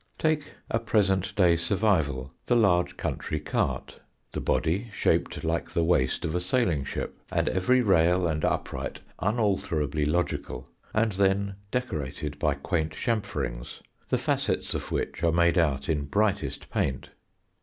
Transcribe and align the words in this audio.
Take 0.17 0.53
a 0.71 0.79
present 0.79 1.35
day 1.35 1.55
survival, 1.55 2.33
the 2.47 2.55
large 2.55 2.97
country 2.97 3.39
cart, 3.39 3.99
the 4.31 4.41
body 4.41 4.89
shaped 4.91 5.43
like 5.43 5.69
the 5.69 5.83
waist 5.83 6.25
of 6.25 6.33
a 6.33 6.39
sailing 6.39 6.83
ship, 6.83 7.19
and 7.31 7.47
every 7.47 7.83
rail 7.83 8.25
and 8.27 8.43
upright 8.43 9.01
unalterably 9.19 10.05
logical, 10.05 10.67
and 10.91 11.11
then 11.11 11.57
decorated 11.69 12.39
by 12.39 12.55
quaint 12.55 12.93
chamferings, 12.93 13.81
the 14.09 14.17
facets 14.17 14.73
of 14.73 14.91
which 14.91 15.21
are 15.21 15.31
made 15.31 15.59
out 15.59 15.87
in 15.87 16.05
brightest 16.05 16.71
paint. 16.71 17.09